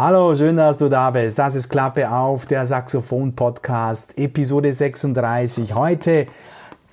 Hallo, 0.00 0.32
schön, 0.36 0.56
dass 0.56 0.78
du 0.78 0.88
da 0.88 1.10
bist. 1.10 1.40
Das 1.40 1.56
ist 1.56 1.70
Klappe 1.70 2.08
auf, 2.08 2.46
der 2.46 2.64
Saxophon-Podcast, 2.66 4.16
Episode 4.16 4.72
36. 4.72 5.74
Heute 5.74 6.28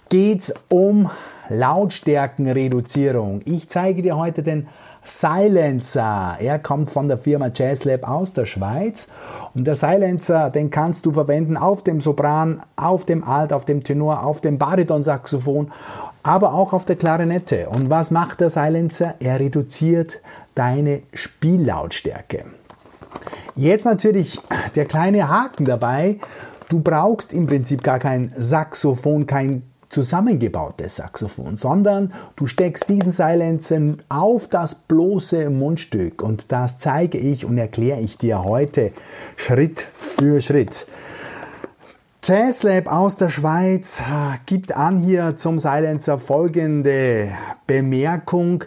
geht's 0.10 0.52
um 0.70 1.12
Lautstärkenreduzierung. 1.50 3.42
Ich 3.46 3.70
zeige 3.70 4.02
dir 4.02 4.18
heute 4.18 4.42
den 4.42 4.70
Silencer. 5.04 6.38
Er 6.40 6.58
kommt 6.58 6.90
von 6.90 7.08
der 7.08 7.20
Firma 7.20 7.52
JazzLab 7.54 8.10
aus 8.10 8.34
der 8.34 8.48
Schweiz. 8.48 9.08
Und 9.54 9.68
der 9.68 9.76
Silencer, 9.76 10.50
den 10.50 10.72
kannst 10.72 11.06
du 11.06 11.12
verwenden 11.12 11.58
auf 11.58 11.84
dem 11.84 12.02
Sopran, 12.02 12.64
auf 12.76 13.06
dem 13.06 13.24
Alt, 13.24 13.54
auf 13.54 13.66
dem 13.66 13.84
Tenor, 13.84 14.24
auf 14.24 14.42
dem 14.42 14.58
Baritonsaxophon, 14.58 15.72
aber 16.24 16.56
auch 16.56 16.74
auf 16.74 16.86
der 16.86 16.96
Klarinette. 16.96 17.70
Und 17.70 17.92
was 17.92 18.10
macht 18.10 18.40
der 18.40 18.50
Silencer? 18.50 19.14
Er 19.20 19.40
reduziert 19.40 20.22
deine 20.56 21.04
Spiellautstärke. 21.14 22.46
Jetzt 23.56 23.86
natürlich 23.86 24.38
der 24.76 24.86
kleine 24.86 25.30
Haken 25.30 25.66
dabei. 25.66 26.20
Du 26.68 26.82
brauchst 26.82 27.34
im 27.34 27.46
Prinzip 27.46 27.84
gar 27.84 28.00
kein 28.00 28.34
Saxophon, 28.36 29.28
kein 29.28 29.64
zusammengebautes 29.88 30.98
Saxophon, 30.98 31.56
sondern 31.56 32.14
du 32.36 32.48
steckst 32.48 32.90
diesen 32.90 33.14
Silencer 33.14 33.80
auf 34.10 34.50
das 34.50 34.76
bloße 34.76 35.50
Mundstück 35.50 36.22
und 36.22 36.52
das 36.52 36.80
zeige 36.80 37.18
ich 37.18 37.46
und 37.46 37.58
erkläre 37.58 38.02
ich 38.02 38.18
dir 38.18 38.44
heute 38.44 38.92
Schritt 39.38 39.80
für 39.80 40.42
Schritt. 40.42 40.88
Jazzlab 42.24 42.92
aus 42.92 43.16
der 43.16 43.30
Schweiz 43.30 44.02
gibt 44.48 44.76
an 44.76 44.98
hier 44.98 45.36
zum 45.38 45.60
Silencer 45.60 46.18
folgende 46.18 47.30
Bemerkung. 47.68 48.66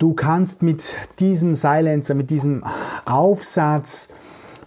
Du 0.00 0.14
kannst 0.14 0.62
mit 0.62 0.94
diesem 1.18 1.54
Silencer, 1.54 2.14
mit 2.14 2.30
diesem 2.30 2.64
Aufsatz 3.04 4.08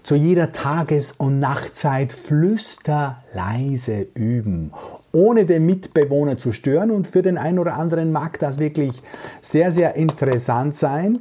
zu 0.03 0.13
jeder 0.13 0.51
Tages- 0.51 1.11
und 1.11 1.39
Nachtzeit 1.39 2.13
flüsterleise 2.13 4.05
üben 4.13 4.73
ohne 5.13 5.45
den 5.45 5.65
Mitbewohner 5.65 6.37
zu 6.37 6.51
stören. 6.51 6.91
Und 6.91 7.07
für 7.07 7.21
den 7.21 7.37
einen 7.37 7.59
oder 7.59 7.77
anderen 7.77 8.11
mag 8.11 8.39
das 8.39 8.59
wirklich 8.59 9.01
sehr, 9.41 9.71
sehr 9.71 9.95
interessant 9.95 10.75
sein. 10.75 11.19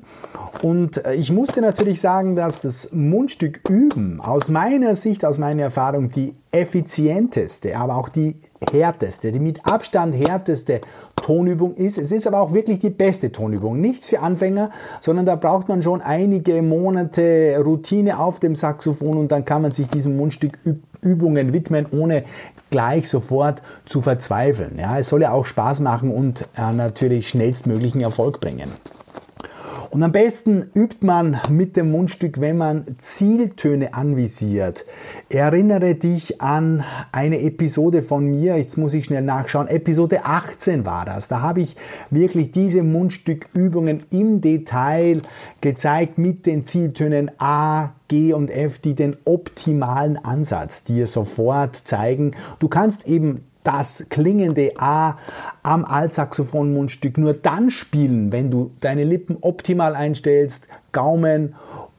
Und 0.63 1.05
äh, 1.05 1.15
ich 1.15 1.31
musste 1.31 1.61
natürlich 1.61 2.01
sagen, 2.01 2.35
dass 2.35 2.63
das 2.63 2.93
Mundstück 2.93 3.61
üben 3.69 4.21
aus 4.21 4.49
meiner 4.49 4.95
Sicht, 4.95 5.25
aus 5.25 5.39
meiner 5.39 5.63
Erfahrung 5.63 6.11
die 6.11 6.35
effizienteste, 6.51 7.77
aber 7.77 7.97
auch 7.97 8.09
die 8.09 8.37
härteste, 8.71 9.33
die 9.33 9.41
mit 9.41 9.65
Abstand 9.67 10.15
härteste 10.15 10.81
Tonübung 11.17 11.75
ist. 11.75 11.99
Es 11.99 12.13
ist 12.13 12.27
aber 12.27 12.41
auch 12.41 12.53
wirklich 12.53 12.79
die 12.79 12.91
beste 12.91 13.31
Tonübung. 13.31 13.81
Nichts 13.81 14.09
für 14.09 14.21
Anfänger, 14.21 14.71
sondern 15.01 15.27
da 15.27 15.37
braucht 15.37 15.69
man 15.69 15.83
schon 15.83 16.01
einige 16.01 16.63
Monate 16.63 17.57
Routine 17.65 18.19
auf 18.19 18.41
dem 18.41 18.55
Saxophon 18.55 19.17
und 19.19 19.33
dann 19.33 19.45
kann 19.45 19.63
man 19.63 19.73
sich 19.73 19.89
diesem 19.89 20.17
Mundstück 20.17 20.59
Übungen 21.03 21.53
widmen, 21.53 21.87
ohne 21.91 22.25
gleich 22.71 23.09
sofort 23.09 23.63
zu 23.85 24.01
verzweifeln. 24.01 24.79
Ja, 24.79 24.99
es 24.99 25.09
soll 25.09 25.23
ja 25.23 25.33
auch 25.33 25.45
Spaß 25.45 25.81
machen 25.81 26.11
und 26.11 26.49
äh, 26.57 26.73
natürlich 26.73 27.29
schnellstmöglichen 27.29 28.01
Erfolg 28.01 28.41
bringen. 28.41 28.71
Und 29.93 30.03
am 30.03 30.11
besten 30.11 30.71
übt 30.75 31.05
man 31.05 31.39
mit 31.51 31.77
dem 31.77 31.91
Mundstück, 31.91 32.41
wenn 32.41 32.57
man 32.57 32.87
Zieltöne 32.99 33.93
anvisiert. 33.93 34.87
Erinnere 35.29 35.95
dich 35.97 36.41
an 36.41 36.83
eine 37.13 37.43
Episode 37.43 38.03
von 38.03 38.25
mir, 38.25 38.57
jetzt 38.57 38.79
muss 38.79 38.95
ich 38.95 39.05
schnell 39.05 39.21
nachschauen, 39.21 39.69
Episode 39.69 40.25
18 40.25 40.87
war 40.87 41.05
das. 41.05 41.29
Da 41.29 41.43
habe 41.43 41.61
ich 41.61 41.77
wirklich 42.09 42.53
diese 42.53 42.83
Mundstückübungen 42.83 44.05
im 44.09 44.41
Detail 44.41 45.21
gezeigt 45.61 46.17
mit 46.17 46.47
den 46.47 46.65
Zieltönen 46.65 47.31
A, 47.37 47.91
Und 48.35 48.51
F, 48.51 48.79
die 48.79 48.95
den 48.95 49.17
optimalen 49.25 50.23
Ansatz 50.23 50.85
dir 50.85 51.07
sofort 51.07 51.77
zeigen. 51.77 52.33
Du 52.59 52.69
kannst 52.69 53.07
eben 53.07 53.45
das 53.65 54.07
klingende 54.11 54.73
A 54.79 55.17
am 55.63 55.85
Altsaxophon-Mundstück 55.85 57.17
nur 57.17 57.33
dann 57.33 57.71
spielen, 57.71 58.33
wenn 58.33 58.51
du 58.51 58.73
deine 58.81 59.05
Lippen 59.05 59.39
optimal 59.41 59.95
einstellst, 59.95 60.67
Gaumen 60.91 61.55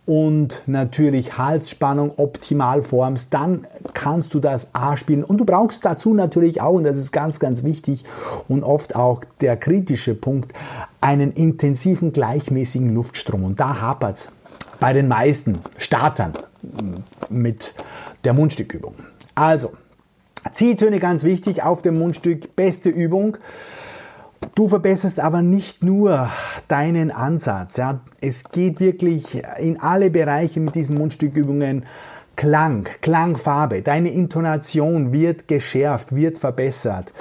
und 0.06 0.62
natürlich 0.66 1.38
Halsspannung 1.38 2.12
optimal 2.18 2.84
formst, 2.84 3.34
dann 3.34 3.66
kannst 3.94 4.34
du 4.34 4.40
das 4.40 4.76
A 4.76 4.98
spielen. 4.98 5.24
Und 5.24 5.38
du 5.38 5.46
brauchst 5.46 5.86
dazu 5.86 6.14
natürlich 6.14 6.60
auch, 6.60 6.74
und 6.74 6.84
das 6.84 6.98
ist 6.98 7.14
ganz, 7.14 7.40
ganz 7.40 7.64
wichtig 7.64 8.04
und 8.50 8.64
oft 8.64 8.96
auch 8.96 9.24
der 9.40 9.56
kritische 9.56 10.14
Punkt, 10.14 10.54
einen 11.00 11.32
intensiven, 11.32 12.12
gleichmäßigen 12.12 12.94
Luftstrom. 12.94 13.44
Und 13.46 13.60
da 13.62 13.80
hapert 13.80 14.18
es 14.18 14.30
bei 14.84 14.92
den 14.92 15.08
meisten 15.08 15.60
Startern 15.78 16.34
mit 17.30 17.74
der 18.26 18.34
Mundstückübung. 18.34 18.96
Also, 19.34 19.72
Zieltöne 20.52 21.00
ganz 21.00 21.24
wichtig 21.24 21.64
auf 21.64 21.82
dem 21.82 21.98
Mundstück, 21.98 22.54
beste 22.58 22.90
Übung. 22.90 23.38
Du 24.56 24.68
verbesserst 24.68 25.22
aber 25.22 25.42
nicht 25.42 25.86
nur 25.86 26.30
deinen 26.68 27.12
Ansatz. 27.12 27.78
Ja. 27.78 28.02
Es 28.20 28.52
geht 28.52 28.82
wirklich 28.82 29.42
in 29.58 29.80
alle 29.80 30.10
Bereiche 30.10 30.60
mit 30.60 30.76
diesen 30.76 30.98
Mundstückübungen. 30.98 31.86
Klang, 32.36 32.86
Klangfarbe, 33.00 33.84
deine 33.84 34.10
Intonation 34.10 35.14
wird 35.14 35.48
geschärft, 35.48 36.14
wird 36.14 36.38
verbessert. 36.38 37.14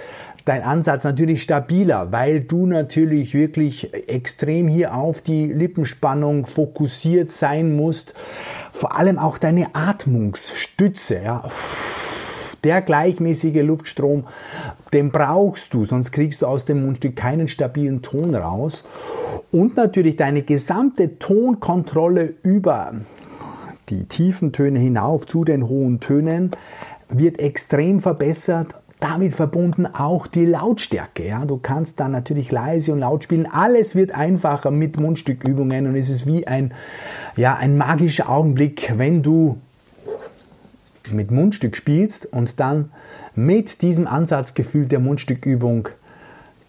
Dein 0.44 0.62
Ansatz 0.62 1.04
natürlich 1.04 1.42
stabiler, 1.42 2.10
weil 2.10 2.40
du 2.40 2.66
natürlich 2.66 3.34
wirklich 3.34 3.92
extrem 4.08 4.66
hier 4.66 4.94
auf 4.94 5.22
die 5.22 5.46
Lippenspannung 5.46 6.46
fokussiert 6.46 7.30
sein 7.30 7.76
musst. 7.76 8.14
Vor 8.72 8.98
allem 8.98 9.18
auch 9.18 9.38
deine 9.38 9.74
Atmungsstütze. 9.74 11.20
Ja 11.22 11.44
der 12.64 12.82
gleichmäßige 12.82 13.62
Luftstrom, 13.62 14.24
den 14.92 15.10
brauchst 15.10 15.74
du, 15.74 15.84
sonst 15.84 16.12
kriegst 16.12 16.42
du 16.42 16.46
aus 16.46 16.64
dem 16.64 16.84
Mundstück 16.84 17.16
keinen 17.16 17.48
stabilen 17.48 18.02
Ton 18.02 18.34
raus. 18.34 18.84
Und 19.50 19.76
natürlich 19.76 20.16
deine 20.16 20.42
gesamte 20.42 21.18
Tonkontrolle 21.18 22.34
über 22.42 22.94
die 23.88 24.04
tiefen 24.04 24.52
Töne 24.52 24.78
hinauf 24.78 25.26
zu 25.26 25.44
den 25.44 25.68
hohen 25.68 26.00
Tönen 26.00 26.52
wird 27.08 27.38
extrem 27.40 28.00
verbessert 28.00 28.74
damit 29.02 29.34
verbunden 29.34 29.86
auch 29.86 30.26
die 30.26 30.46
Lautstärke. 30.46 31.26
Ja? 31.26 31.44
Du 31.44 31.58
kannst 31.58 31.98
dann 32.00 32.12
natürlich 32.12 32.50
leise 32.52 32.92
und 32.92 33.00
laut 33.00 33.24
spielen. 33.24 33.48
Alles 33.50 33.96
wird 33.96 34.12
einfacher 34.14 34.70
mit 34.70 35.00
Mundstückübungen 35.00 35.86
und 35.86 35.96
es 35.96 36.08
ist 36.08 36.26
wie 36.26 36.46
ein, 36.46 36.72
ja, 37.36 37.56
ein 37.56 37.76
magischer 37.76 38.28
Augenblick, 38.28 38.94
wenn 38.96 39.22
du 39.22 39.58
mit 41.10 41.30
Mundstück 41.30 41.76
spielst 41.76 42.26
und 42.26 42.60
dann 42.60 42.90
mit 43.34 43.82
diesem 43.82 44.06
Ansatzgefühl 44.06 44.86
der 44.86 45.00
Mundstückübung 45.00 45.88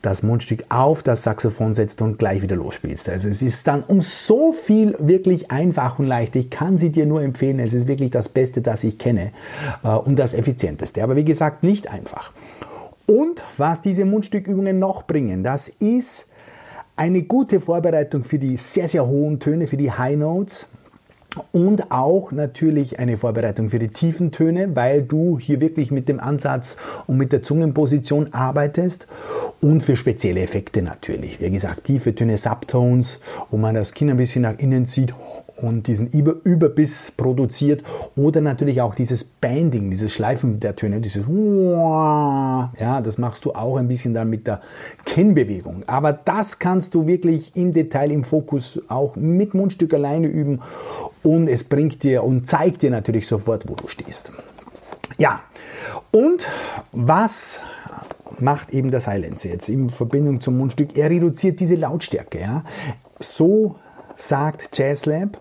das 0.04 0.22
Mundstück 0.22 0.66
auf 0.70 1.02
das 1.02 1.24
Saxophon 1.24 1.74
setzt 1.74 2.02
und 2.02 2.20
gleich 2.20 2.42
wieder 2.42 2.58
losspielst. 2.58 3.10
Also 3.10 3.30
es 3.30 3.42
ist 3.42 3.66
dann 3.68 3.84
um 3.84 4.02
so 4.02 4.52
viel 4.52 4.96
wirklich 5.00 5.50
einfach 5.50 5.98
und 5.98 6.08
leicht. 6.08 6.36
Ich 6.36 6.50
kann 6.50 6.78
sie 6.78 6.92
dir 6.92 7.06
nur 7.06 7.24
empfehlen. 7.24 7.58
Es 7.60 7.74
ist 7.74 7.88
wirklich 7.88 8.12
das 8.12 8.30
Beste, 8.30 8.62
das 8.62 8.84
ich 8.84 8.98
kenne 8.98 9.32
äh, 9.84 9.88
und 9.88 10.20
das 10.20 10.34
effizienteste. 10.34 11.02
Aber 11.04 11.16
wie 11.16 11.24
gesagt, 11.24 11.64
nicht 11.64 11.90
einfach. 11.90 12.32
Und 13.08 13.44
was 13.58 13.82
diese 13.82 14.06
Mundstückübungen 14.06 14.78
noch 14.78 15.04
bringen, 15.04 15.44
das 15.44 15.70
ist 15.70 16.30
eine 16.96 17.24
gute 17.24 17.62
Vorbereitung 17.62 18.24
für 18.26 18.40
die 18.40 18.58
sehr, 18.58 18.88
sehr 18.88 19.08
hohen 19.08 19.40
Töne, 19.40 19.68
für 19.68 19.78
die 19.78 19.92
High 19.92 20.18
Notes 20.18 20.68
und 21.52 21.92
auch 21.92 22.32
natürlich 22.32 23.00
eine 23.00 23.18
Vorbereitung 23.18 23.70
für 23.70 23.80
die 23.80 23.90
tiefen 23.90 24.32
Töne, 24.32 24.76
weil 24.76 25.04
du 25.04 25.40
hier 25.40 25.62
wirklich 25.62 25.92
mit 25.92 26.08
dem 26.10 26.20
Ansatz 26.20 26.78
und 27.08 27.18
mit 27.18 27.32
der 27.32 27.44
Zungenposition 27.44 28.34
arbeitest 28.34 29.08
und 29.62 29.82
für 29.82 29.96
spezielle 29.96 30.42
Effekte 30.42 30.82
natürlich. 30.82 31.40
Wie 31.40 31.50
gesagt, 31.50 31.86
tiefe 31.86 32.14
Töne, 32.14 32.38
Subtones, 32.38 33.20
wo 33.50 33.58
man 33.58 33.76
das 33.76 33.94
Kinn 33.94 34.10
ein 34.10 34.18
bisschen 34.18 34.44
nach 34.44 34.58
innen 34.60 34.86
zieht 34.86 35.14
und 35.64 35.88
diesen 35.88 36.08
Über 36.08 36.36
Überbiss 36.44 37.12
produziert 37.12 37.84
oder 38.16 38.42
natürlich 38.42 38.82
auch 38.82 38.96
dieses 38.96 39.24
Banding, 39.24 39.90
dieses 39.90 40.12
Schleifen 40.12 40.60
der 40.60 40.76
Töne, 40.76 41.00
dieses 41.00 41.24
ja, 41.28 43.02
das 43.02 43.18
machst 43.18 43.46
du 43.46 43.54
auch 43.54 43.78
ein 43.78 43.88
bisschen 43.88 44.14
dann 44.14 44.30
mit 44.30 44.46
der 44.46 44.62
Kinnbewegung. 45.06 45.84
Aber 45.88 46.12
das 46.12 46.60
kannst 46.60 46.94
du 46.94 47.08
wirklich 47.08 47.56
im 47.56 47.72
Detail, 47.72 48.12
im 48.12 48.24
Fokus 48.24 48.82
auch 48.90 49.16
mit 49.16 49.54
Mundstück 49.54 49.94
alleine 49.94 50.28
üben 50.28 50.62
und 51.24 51.48
es 51.48 51.64
bringt 51.64 52.04
dir 52.04 52.24
und 52.24 52.50
zeigt 52.50 52.82
dir 52.82 52.92
natürlich 52.92 53.28
sofort, 53.28 53.68
wo 53.70 53.76
du 53.76 53.88
stehst. 53.88 54.32
Ja, 55.18 55.42
und 56.12 56.46
was 56.92 57.60
macht 58.40 58.72
eben 58.72 58.92
der 58.92 59.00
Silencer 59.00 59.50
jetzt 59.50 59.70
in 59.70 59.90
Verbindung 59.90 60.42
zum 60.42 60.58
Mundstück? 60.58 60.98
Er 60.98 61.10
reduziert 61.10 61.60
diese 61.60 61.76
Lautstärke. 61.76 62.42
Ja? 62.42 62.64
So 63.20 63.78
sagt 64.28 64.78
Jazzlab. 64.78 65.40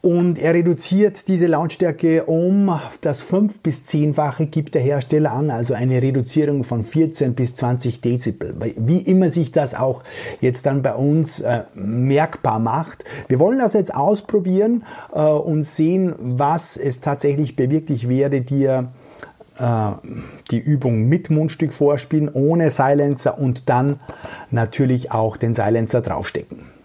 Und 0.00 0.38
er 0.38 0.54
reduziert 0.54 1.26
diese 1.26 1.48
Lautstärke 1.48 2.24
um 2.24 2.78
das 3.00 3.20
5 3.20 3.58
bis 3.58 3.80
10-fache 3.80 4.46
gibt 4.46 4.76
der 4.76 4.82
Hersteller 4.82 5.32
an, 5.32 5.50
also 5.50 5.74
eine 5.74 6.00
Reduzierung 6.00 6.62
von 6.62 6.84
14 6.84 7.34
bis 7.34 7.56
20 7.56 8.00
Dezibel. 8.00 8.54
Wie 8.76 8.98
immer 8.98 9.30
sich 9.30 9.50
das 9.50 9.74
auch 9.74 10.04
jetzt 10.40 10.66
dann 10.66 10.82
bei 10.82 10.94
uns 10.94 11.40
äh, 11.40 11.64
merkbar 11.74 12.60
macht. 12.60 13.04
Wir 13.26 13.40
wollen 13.40 13.58
das 13.58 13.72
jetzt 13.72 13.92
ausprobieren 13.92 14.84
äh, 15.12 15.20
und 15.20 15.64
sehen, 15.64 16.14
was 16.20 16.76
es 16.76 17.00
tatsächlich 17.00 17.56
bewirkt. 17.56 17.90
Ich 17.90 18.08
werde 18.08 18.42
dir 18.42 18.92
äh, 19.58 19.90
die 20.52 20.60
Übung 20.60 21.08
mit 21.08 21.28
Mundstück 21.28 21.72
vorspielen, 21.72 22.30
ohne 22.32 22.70
Silencer 22.70 23.36
und 23.36 23.68
dann 23.68 23.98
natürlich 24.52 25.10
auch 25.10 25.36
den 25.36 25.56
Silencer 25.56 26.02
draufstecken. 26.02 26.77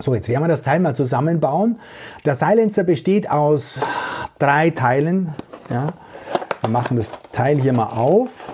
So, 0.00 0.14
jetzt 0.14 0.28
werden 0.28 0.42
wir 0.42 0.48
das 0.48 0.62
Teil 0.62 0.80
mal 0.80 0.94
zusammenbauen. 0.94 1.78
Der 2.24 2.34
Silencer 2.34 2.82
besteht 2.82 3.30
aus 3.30 3.80
drei 4.38 4.70
Teilen. 4.70 5.32
Ja. 5.70 5.86
Wir 6.62 6.70
machen 6.70 6.96
das 6.96 7.12
Teil 7.32 7.60
hier 7.60 7.72
mal 7.72 7.86
auf. 7.86 8.48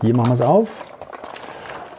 Hier 0.00 0.16
machen 0.16 0.30
wir 0.30 0.34
es 0.34 0.40
auf. 0.40 0.84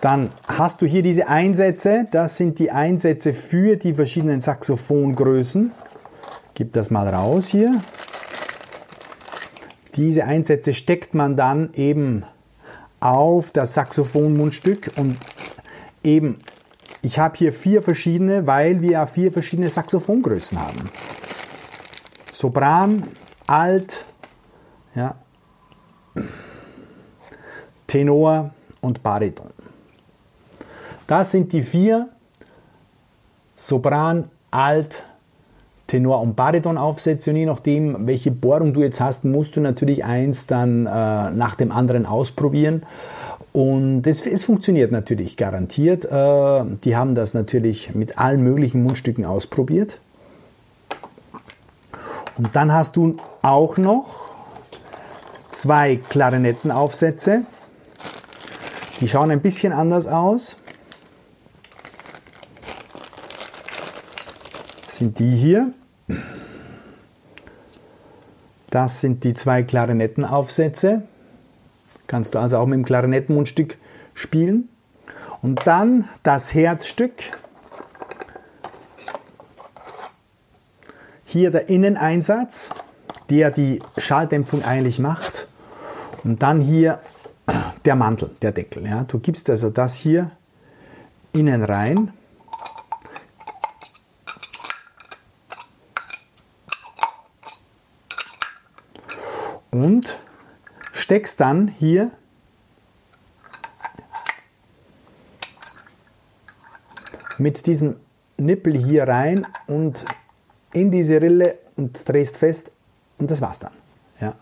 Dann 0.02 0.32
hast 0.46 0.82
du 0.82 0.86
hier 0.86 1.02
diese 1.02 1.30
Einsätze. 1.30 2.08
Das 2.12 2.36
sind 2.36 2.60
die 2.60 2.72
Einsätze 2.72 3.34
für 3.34 3.78
die 3.78 3.94
verschiedenen 3.94 4.42
Saxophongrößen. 4.42 5.72
Gib 6.56 6.74
das 6.74 6.92
mal 6.92 7.08
raus 7.08 7.48
hier. 7.48 7.72
Diese 9.96 10.26
Einsätze 10.26 10.74
steckt 10.74 11.14
man 11.14 11.38
dann 11.38 11.70
eben 11.76 12.26
auf 13.00 13.52
das 13.52 13.76
Saxophonmundstück 13.76 14.92
und 14.98 15.16
eben, 16.04 16.38
ich 17.02 17.20
habe 17.20 17.38
hier 17.38 17.54
vier 17.54 17.82
verschiedene, 17.82 18.48
weil 18.48 18.82
wir 18.82 18.92
ja 18.92 19.06
vier 19.06 19.32
verschiedene 19.32 19.70
Saxophongrößen 19.70 20.60
haben. 20.60 20.80
Sopran, 22.32 23.04
Alt, 23.46 24.06
ja, 24.96 25.16
Tenor 27.88 28.52
und 28.82 29.04
Bariton. 29.04 29.52
Das 31.08 31.32
sind 31.32 31.52
die 31.54 31.62
vier 31.62 32.10
Sopran, 33.56 34.30
Alt, 34.52 35.04
Tenor 35.88 36.22
und 36.22 36.36
Bariton 36.36 36.78
Aufsätze 36.78 37.30
und 37.30 37.36
je 37.36 37.46
nachdem, 37.46 38.08
welche 38.08 38.32
Bohrung 38.32 38.74
du 38.74 38.82
jetzt 38.82 39.00
hast, 39.00 39.26
musst 39.26 39.56
du 39.56 39.62
natürlich 39.62 40.04
eins 40.04 40.48
dann 40.48 40.88
äh, 40.88 40.90
nach 41.32 41.56
dem 41.56 41.72
anderen 41.72 42.06
ausprobieren. 42.06 42.84
Und 43.52 44.08
es, 44.08 44.26
es 44.26 44.44
funktioniert 44.44 44.92
natürlich 44.92 45.38
garantiert. 45.38 46.06
Äh, 46.06 46.64
die 46.84 46.96
haben 46.96 47.16
das 47.16 47.34
natürlich 47.34 47.94
mit 47.94 48.18
allen 48.18 48.42
möglichen 48.42 48.84
Mundstücken 48.84 49.26
ausprobiert. 49.26 50.00
Und 52.36 52.56
dann 52.56 52.72
hast 52.72 52.96
du 52.96 53.18
auch 53.42 53.78
noch 53.78 54.32
zwei 55.52 55.98
Klarinettenaufsätze. 55.98 57.46
Die 59.00 59.08
schauen 59.08 59.32
ein 59.32 59.42
bisschen 59.42 59.74
anders 59.74 60.08
aus. 60.08 60.58
Das 64.86 64.98
sind 64.98 65.20
die 65.20 65.36
hier. 65.36 65.74
Das 68.70 69.02
sind 69.02 69.24
die 69.24 69.36
zwei 69.36 69.62
Klarinettenaufsätze. 69.62 71.04
Kannst 72.14 72.36
du 72.36 72.40
also 72.40 72.60
auch 72.60 72.68
mit 72.68 72.78
dem 72.78 72.86
Klarinettenmundstück 72.86 73.76
spielen. 74.14 74.70
Und 75.42 75.66
dann 75.66 76.08
das 76.22 76.54
Herzstück. 76.54 77.12
Hier 81.26 81.50
der 81.50 81.70
Inneneinsatz, 81.70 82.70
der 83.32 83.50
die 83.50 83.82
Schalldämpfung 83.98 84.64
eigentlich 84.64 85.00
macht. 85.00 85.48
Und 86.24 86.44
dann 86.44 86.62
hier 86.62 87.00
der 87.84 87.96
Mantel, 87.96 88.30
der 88.44 88.52
Deckel. 88.52 88.86
Ja. 88.86 89.06
Du 89.06 89.18
gibst 89.18 89.50
also 89.50 89.72
das 89.72 89.96
hier 89.96 90.30
innen 91.32 91.64
rein. 91.64 92.14
Und 99.72 100.16
steckst 101.14 101.40
dann 101.42 101.68
hier 101.68 102.10
mit 107.38 107.68
diesem 107.68 107.98
Nippel 108.38 108.76
hier 108.76 109.08
rein 109.08 109.46
und 109.68 110.06
in 110.74 110.90
diese 110.90 111.22
Rille 111.22 111.60
und 111.76 112.10
drehst 112.10 112.38
fest 112.38 112.72
und 113.20 113.30
das 113.30 113.42
war's 113.42 113.60
dann. 113.60 113.74
Ja. 114.22 114.34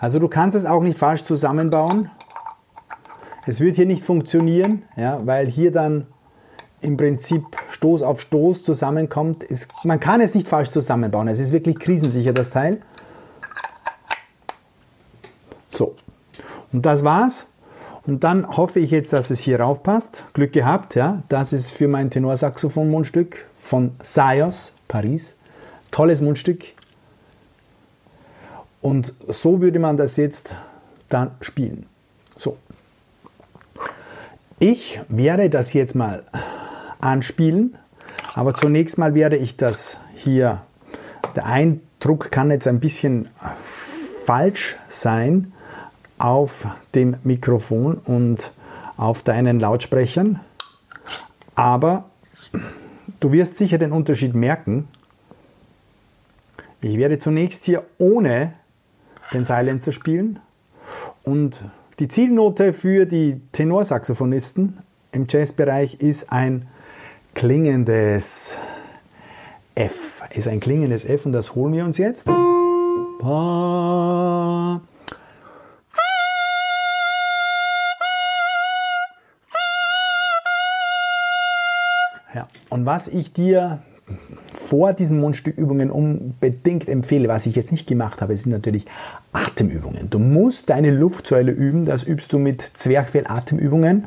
Also 0.00 0.18
du 0.18 0.26
kannst 0.26 0.56
es 0.56 0.66
auch 0.66 0.82
nicht 0.82 0.98
falsch 0.98 1.22
zusammenbauen. 1.22 2.10
Es 3.46 3.60
wird 3.60 3.76
hier 3.76 3.86
nicht 3.86 4.02
funktionieren, 4.02 4.82
ja, 4.96 5.24
weil 5.24 5.46
hier 5.46 5.70
dann 5.70 6.08
im 6.80 6.96
Prinzip 6.96 7.44
Stoß 7.70 8.02
auf 8.02 8.20
Stoß 8.20 8.64
zusammenkommt. 8.64 9.48
Es, 9.48 9.68
man 9.84 10.00
kann 10.00 10.20
es 10.20 10.34
nicht 10.34 10.48
falsch 10.48 10.70
zusammenbauen. 10.70 11.28
Es 11.28 11.38
ist 11.38 11.52
wirklich 11.52 11.78
krisensicher, 11.78 12.32
das 12.32 12.50
Teil. 12.50 12.80
So, 15.78 15.94
und 16.72 16.84
das 16.84 17.04
war's. 17.04 17.46
Und 18.04 18.24
dann 18.24 18.56
hoffe 18.56 18.80
ich 18.80 18.90
jetzt, 18.90 19.12
dass 19.12 19.30
es 19.30 19.38
hier 19.38 19.60
rauf 19.60 19.84
passt. 19.84 20.24
Glück 20.32 20.52
gehabt, 20.52 20.96
ja. 20.96 21.22
Das 21.28 21.52
ist 21.52 21.70
für 21.70 21.86
mein 21.86 22.10
Tenorsaxophon-Mundstück 22.10 23.46
von 23.56 23.92
Sayos, 24.02 24.72
Paris. 24.88 25.34
Tolles 25.92 26.20
Mundstück. 26.20 26.64
Und 28.80 29.14
so 29.28 29.60
würde 29.60 29.78
man 29.78 29.96
das 29.96 30.16
jetzt 30.16 30.52
dann 31.08 31.30
spielen. 31.42 31.86
So. 32.36 32.56
Ich 34.58 35.00
werde 35.08 35.48
das 35.48 35.72
jetzt 35.74 35.94
mal 35.94 36.24
anspielen, 37.00 37.76
aber 38.34 38.54
zunächst 38.54 38.98
mal 38.98 39.14
werde 39.14 39.36
ich 39.36 39.56
das 39.56 39.98
hier, 40.16 40.62
der 41.36 41.46
Eindruck 41.46 42.32
kann 42.32 42.50
jetzt 42.50 42.66
ein 42.66 42.80
bisschen 42.80 43.28
falsch 44.24 44.76
sein, 44.88 45.52
auf 46.18 46.66
dem 46.94 47.16
Mikrofon 47.22 47.98
und 47.98 48.52
auf 48.96 49.22
deinen 49.22 49.60
Lautsprechern. 49.60 50.40
Aber 51.54 52.10
du 53.20 53.32
wirst 53.32 53.56
sicher 53.56 53.78
den 53.78 53.92
Unterschied 53.92 54.34
merken. 54.34 54.88
Ich 56.80 56.96
werde 56.96 57.18
zunächst 57.18 57.64
hier 57.64 57.84
ohne 57.98 58.52
den 59.32 59.44
Silencer 59.44 59.92
spielen 59.92 60.40
und 61.24 61.62
die 61.98 62.08
Zielnote 62.08 62.72
für 62.72 63.06
die 63.06 63.40
Tenorsaxophonisten 63.52 64.78
im 65.10 65.26
Jazzbereich 65.28 65.94
ist 66.00 66.32
ein 66.32 66.68
klingendes 67.34 68.56
F. 69.74 70.22
Ist 70.30 70.48
ein 70.48 70.60
klingendes 70.60 71.04
F 71.04 71.26
und 71.26 71.32
das 71.32 71.54
holen 71.54 71.72
wir 71.72 71.84
uns 71.84 71.98
jetzt. 71.98 72.26
Pa 73.20 74.57
Ja. 82.34 82.48
Und 82.68 82.86
was 82.86 83.08
ich 83.08 83.32
dir 83.32 83.80
vor 84.54 84.92
diesen 84.92 85.20
Mundstückübungen 85.20 85.90
unbedingt 85.90 86.88
empfehle, 86.88 87.28
was 87.28 87.46
ich 87.46 87.54
jetzt 87.56 87.72
nicht 87.72 87.86
gemacht 87.86 88.20
habe, 88.20 88.36
sind 88.36 88.52
natürlich 88.52 88.86
Atemübungen. 89.32 90.10
Du 90.10 90.18
musst 90.18 90.70
deine 90.70 90.90
Luftsäule 90.90 91.52
üben, 91.52 91.84
das 91.84 92.04
übst 92.04 92.32
du 92.32 92.38
mit 92.38 92.62
Zwerchfell-Atemübungen. 92.62 94.06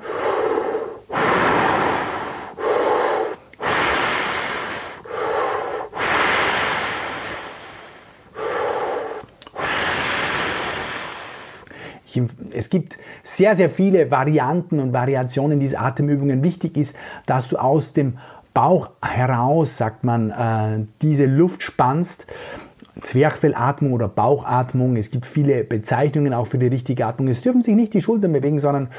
Es 12.51 12.69
gibt 12.69 12.97
sehr, 13.23 13.55
sehr 13.55 13.69
viele 13.69 14.11
Varianten 14.11 14.79
und 14.79 14.93
Variationen 14.93 15.59
dieser 15.59 15.81
Atemübungen. 15.81 16.43
Wichtig 16.43 16.77
ist, 16.77 16.95
dass 17.25 17.47
du 17.47 17.57
aus 17.57 17.93
dem 17.93 18.17
Bauch 18.53 18.91
heraus, 19.01 19.77
sagt 19.77 20.03
man, 20.03 20.31
äh, 20.31 20.85
diese 21.01 21.25
Luft 21.25 21.63
spannst. 21.63 22.25
Zwerchfellatmung 22.99 23.93
oder 23.93 24.09
Bauchatmung. 24.09 24.97
Es 24.97 25.11
gibt 25.11 25.25
viele 25.25 25.63
Bezeichnungen 25.63 26.33
auch 26.33 26.47
für 26.47 26.57
die 26.57 26.67
richtige 26.67 27.05
Atmung. 27.05 27.29
Es 27.29 27.41
dürfen 27.41 27.61
sich 27.61 27.75
nicht 27.75 27.93
die 27.93 28.01
Schultern 28.01 28.33
bewegen, 28.33 28.59
sondern 28.59 28.89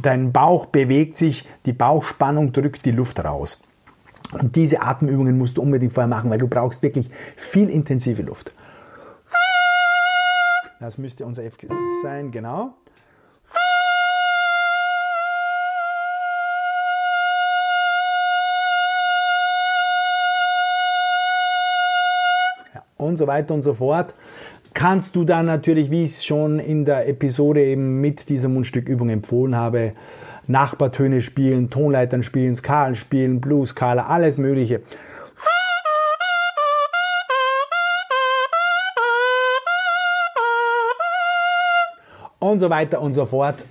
dein 0.00 0.32
Bauch 0.32 0.66
bewegt 0.66 1.16
sich, 1.16 1.46
die 1.66 1.72
Bauchspannung 1.72 2.52
drückt 2.52 2.86
die 2.86 2.92
Luft 2.92 3.22
raus. 3.22 3.62
Und 4.32 4.56
diese 4.56 4.82
Atemübungen 4.82 5.38
musst 5.38 5.58
du 5.58 5.62
unbedingt 5.62 5.92
vorher 5.92 6.08
machen, 6.08 6.30
weil 6.30 6.38
du 6.38 6.48
brauchst 6.48 6.82
wirklich 6.82 7.10
viel 7.36 7.68
intensive 7.68 8.22
Luft. 8.22 8.54
Das 10.80 10.98
müsste 10.98 11.24
unser 11.24 11.44
F 11.44 11.56
sein, 12.02 12.30
genau. 12.30 12.74
und 22.96 23.16
so 23.16 23.26
weiter 23.26 23.54
und 23.54 23.62
so 23.62 23.74
fort, 23.74 24.14
kannst 24.72 25.14
du 25.14 25.24
dann 25.24 25.46
natürlich, 25.46 25.90
wie 25.90 26.02
ich 26.02 26.10
es 26.10 26.24
schon 26.24 26.58
in 26.58 26.84
der 26.84 27.08
Episode 27.08 27.64
eben 27.64 28.00
mit 28.00 28.28
dieser 28.28 28.48
Mundstückübung 28.48 29.10
empfohlen 29.10 29.54
habe, 29.54 29.92
Nachbartöne 30.46 31.20
spielen, 31.20 31.70
Tonleitern 31.70 32.22
spielen, 32.22 32.54
Skalen 32.54 32.94
spielen, 32.94 33.40
Blueskala, 33.40 34.06
alles 34.06 34.36
Mögliche. 34.36 34.80
Und 42.44 42.58
so 42.58 42.68
weiter 42.68 43.00
und 43.00 43.14
so 43.14 43.24
fort. 43.24 43.64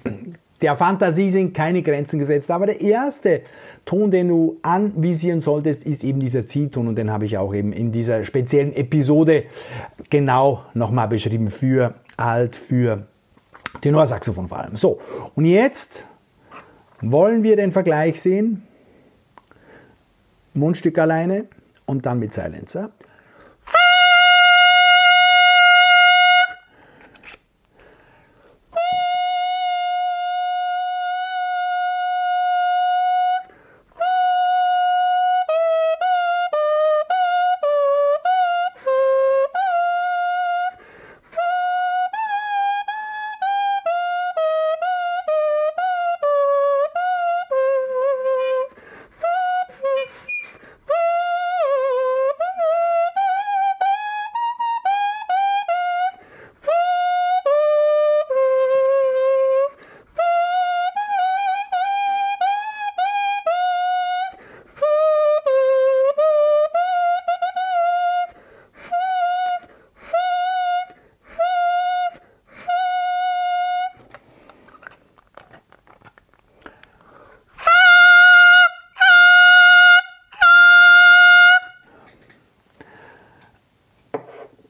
Der 0.59 0.75
Fantasie 0.75 1.29
sind 1.29 1.53
keine 1.53 1.83
Grenzen 1.83 2.17
gesetzt, 2.17 2.49
aber 2.49 2.65
der 2.65 2.81
erste 2.81 3.41
Ton, 3.85 4.09
den 4.09 4.29
du 4.29 4.57
anvisieren 4.63 5.41
solltest, 5.41 5.83
ist 5.83 6.03
eben 6.03 6.19
dieser 6.19 6.47
Zielton 6.47 6.87
und 6.87 6.95
den 6.95 7.11
habe 7.11 7.25
ich 7.25 7.37
auch 7.37 7.53
eben 7.53 7.71
in 7.71 7.91
dieser 7.91 8.25
speziellen 8.25 8.73
Episode 8.73 9.43
genau 10.09 10.63
nochmal 10.73 11.07
beschrieben 11.07 11.51
für 11.51 11.93
Alt, 12.17 12.55
für 12.55 13.05
Tenorsaxophon 13.81 14.47
vor 14.47 14.61
allem. 14.61 14.75
So, 14.75 14.99
und 15.35 15.45
jetzt 15.45 16.07
wollen 16.99 17.43
wir 17.43 17.55
den 17.55 17.71
Vergleich 17.71 18.19
sehen. 18.19 18.63
Mundstück 20.55 20.97
alleine 20.97 21.45
und 21.85 22.07
dann 22.07 22.17
mit 22.17 22.33
Silencer. 22.33 22.89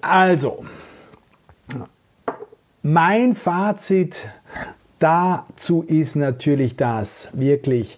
Also, 0.06 0.66
mein 2.82 3.36
Fazit 3.36 4.28
dazu 5.00 5.84
ist 5.84 6.18
natürlich 6.18 6.76
das, 6.76 7.30
wirklich 7.32 7.98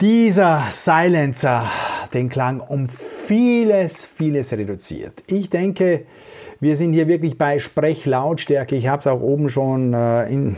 dieser 0.00 0.64
Silencer 0.72 1.70
den 2.12 2.28
Klang 2.28 2.58
um 2.58 2.88
vieles, 2.88 4.04
vieles 4.04 4.52
reduziert. 4.52 5.22
Ich 5.28 5.50
denke, 5.50 6.04
wir 6.58 6.74
sind 6.76 6.94
hier 6.94 7.06
wirklich 7.06 7.38
bei 7.38 7.60
Sprechlautstärke. 7.60 8.74
Ich 8.74 8.88
habe 8.88 9.00
es 9.00 9.06
auch 9.06 9.20
oben 9.20 9.48
schon, 9.48 9.94
äh, 9.94 10.26
in, 10.26 10.56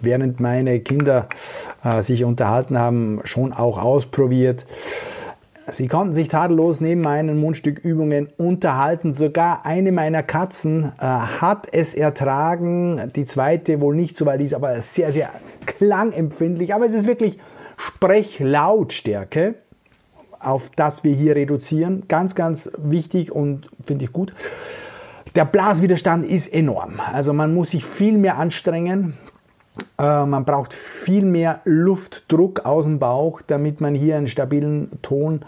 während 0.00 0.38
meine 0.38 0.78
Kinder 0.78 1.28
äh, 1.82 2.02
sich 2.02 2.24
unterhalten 2.24 2.78
haben, 2.78 3.20
schon 3.24 3.52
auch 3.52 3.82
ausprobiert. 3.82 4.64
Sie 5.74 5.88
konnten 5.88 6.14
sich 6.14 6.28
tadellos 6.28 6.80
neben 6.80 7.00
meinen 7.00 7.40
Mundstückübungen 7.40 8.28
unterhalten. 8.36 9.12
Sogar 9.12 9.66
eine 9.66 9.90
meiner 9.90 10.22
Katzen 10.22 10.92
äh, 10.98 11.04
hat 11.04 11.66
es 11.72 11.94
ertragen. 11.94 13.10
Die 13.16 13.24
zweite 13.24 13.80
wohl 13.80 13.96
nicht 13.96 14.16
so, 14.16 14.24
weil 14.24 14.38
die 14.38 14.44
ist 14.44 14.54
aber 14.54 14.80
sehr, 14.82 15.12
sehr 15.12 15.30
klangempfindlich. 15.66 16.74
Aber 16.74 16.86
es 16.86 16.92
ist 16.92 17.08
wirklich 17.08 17.38
Sprechlautstärke, 17.76 19.56
auf 20.38 20.70
das 20.70 21.02
wir 21.02 21.14
hier 21.14 21.34
reduzieren. 21.34 22.04
Ganz, 22.06 22.36
ganz 22.36 22.70
wichtig 22.78 23.32
und 23.32 23.68
finde 23.84 24.04
ich 24.04 24.12
gut. 24.12 24.32
Der 25.34 25.44
Blaswiderstand 25.44 26.24
ist 26.24 26.46
enorm. 26.46 27.00
Also 27.12 27.32
man 27.32 27.52
muss 27.52 27.70
sich 27.70 27.84
viel 27.84 28.16
mehr 28.16 28.38
anstrengen. 28.38 29.14
Äh, 29.98 30.26
man 30.26 30.44
braucht 30.44 30.72
viel 30.72 31.24
mehr 31.24 31.60
Luftdruck 31.64 32.64
aus 32.64 32.84
dem 32.84 32.98
Bauch, 32.98 33.42
damit 33.42 33.80
man 33.80 33.94
hier 33.94 34.16
einen 34.16 34.28
stabilen 34.28 34.90
Ton 35.02 35.44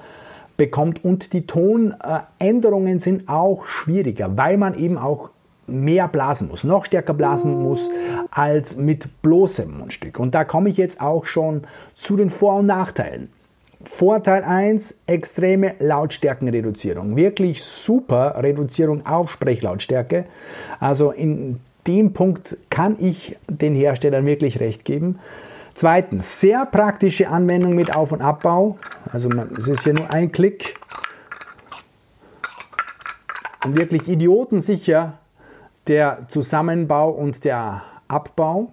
bekommt. 0.56 1.04
Und 1.04 1.32
die 1.32 1.46
Tonänderungen 1.46 3.00
sind 3.00 3.28
auch 3.28 3.66
schwieriger, 3.66 4.36
weil 4.36 4.56
man 4.56 4.74
eben 4.74 4.98
auch 4.98 5.30
mehr 5.66 6.06
blasen 6.08 6.48
muss, 6.48 6.64
noch 6.64 6.84
stärker 6.84 7.12
blasen 7.12 7.60
muss 7.60 7.90
als 8.30 8.76
mit 8.76 9.22
bloßem 9.22 9.78
Mundstück. 9.78 10.20
Und 10.20 10.34
da 10.34 10.44
komme 10.44 10.68
ich 10.70 10.76
jetzt 10.76 11.00
auch 11.00 11.24
schon 11.24 11.64
zu 11.94 12.16
den 12.16 12.30
Vor- 12.30 12.60
und 12.60 12.66
Nachteilen. 12.66 13.30
Vorteil 13.84 14.42
1, 14.42 15.02
extreme 15.06 15.74
Lautstärkenreduzierung. 15.78 17.16
Wirklich 17.16 17.62
super 17.62 18.34
Reduzierung 18.42 19.06
auf 19.06 19.30
Sprechlautstärke. 19.30 20.26
Also 20.80 21.12
in 21.12 21.60
dem 21.86 22.12
Punkt 22.12 22.56
kann 22.70 22.96
ich 22.98 23.36
den 23.48 23.74
Herstellern 23.74 24.26
wirklich 24.26 24.60
recht 24.60 24.84
geben. 24.84 25.18
Zweitens, 25.74 26.40
sehr 26.40 26.64
praktische 26.64 27.28
Anwendung 27.28 27.74
mit 27.74 27.94
Auf- 27.94 28.12
und 28.12 28.22
Abbau. 28.22 28.78
Also 29.12 29.28
es 29.58 29.68
ist 29.68 29.84
hier 29.84 29.92
nur 29.92 30.12
ein 30.12 30.32
Klick. 30.32 30.74
Und 33.64 33.78
wirklich 33.78 34.08
idiotensicher 34.08 35.18
der 35.86 36.26
Zusammenbau 36.28 37.10
und 37.10 37.44
der 37.44 37.82
Abbau. 38.08 38.72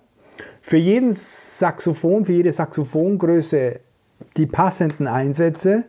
Für 0.62 0.78
jeden 0.78 1.14
Saxophon, 1.14 2.26
für 2.26 2.32
jede 2.32 2.52
Saxophongröße 2.52 3.80
die 4.38 4.46
passenden 4.46 5.08
Einsätze. 5.08 5.86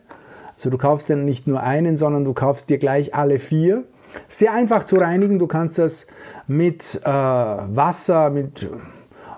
Also 0.54 0.70
du 0.70 0.78
kaufst 0.78 1.10
dann 1.10 1.24
nicht 1.24 1.46
nur 1.46 1.60
einen, 1.62 1.96
sondern 1.96 2.24
du 2.24 2.32
kaufst 2.32 2.70
dir 2.70 2.78
gleich 2.78 3.14
alle 3.14 3.38
vier. 3.38 3.84
Sehr 4.28 4.52
einfach 4.52 4.84
zu 4.84 4.96
reinigen. 4.96 5.38
Du 5.38 5.46
kannst 5.46 5.78
das 5.78 6.06
mit 6.46 7.00
äh, 7.04 7.08
Wasser, 7.08 8.30
mit 8.30 8.68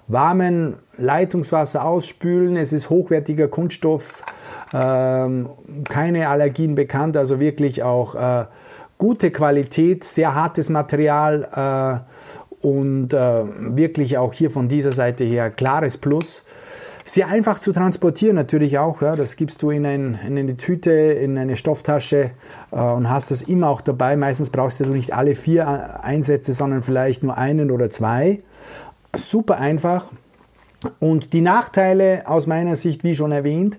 warmem 0.08 0.76
Leitungswasser 0.96 1.84
ausspülen. 1.84 2.56
Es 2.56 2.72
ist 2.72 2.90
hochwertiger 2.90 3.48
Kunststoff, 3.48 4.22
ähm, 4.72 5.48
keine 5.88 6.28
Allergien 6.28 6.74
bekannt, 6.74 7.16
also 7.16 7.40
wirklich 7.40 7.82
auch 7.82 8.14
äh, 8.14 8.46
gute 8.98 9.30
Qualität, 9.30 10.04
sehr 10.04 10.34
hartes 10.34 10.70
Material 10.70 12.04
äh, 12.62 12.66
und 12.66 13.12
äh, 13.12 13.44
wirklich 13.76 14.18
auch 14.18 14.32
hier 14.32 14.50
von 14.50 14.68
dieser 14.68 14.92
Seite 14.92 15.24
her 15.24 15.50
klares 15.50 15.96
Plus. 15.96 16.44
Sehr 17.08 17.28
einfach 17.28 17.60
zu 17.60 17.72
transportieren 17.72 18.34
natürlich 18.34 18.78
auch. 18.78 19.00
Ja, 19.00 19.14
das 19.14 19.36
gibst 19.36 19.62
du 19.62 19.70
in, 19.70 19.86
ein, 19.86 20.18
in 20.26 20.36
eine 20.36 20.56
Tüte, 20.56 20.90
in 20.90 21.38
eine 21.38 21.56
Stofftasche 21.56 22.32
äh, 22.72 22.76
und 22.76 23.08
hast 23.08 23.30
das 23.30 23.44
immer 23.44 23.68
auch 23.68 23.80
dabei. 23.80 24.16
Meistens 24.16 24.50
brauchst 24.50 24.80
du 24.80 24.86
nicht 24.86 25.14
alle 25.14 25.36
vier 25.36 25.62
äh, 25.62 26.04
Einsätze, 26.04 26.52
sondern 26.52 26.82
vielleicht 26.82 27.22
nur 27.22 27.38
einen 27.38 27.70
oder 27.70 27.90
zwei. 27.90 28.40
Super 29.14 29.58
einfach. 29.58 30.06
Und 30.98 31.32
die 31.32 31.42
Nachteile 31.42 32.24
aus 32.26 32.48
meiner 32.48 32.74
Sicht, 32.74 33.04
wie 33.04 33.14
schon 33.14 33.30
erwähnt, 33.30 33.78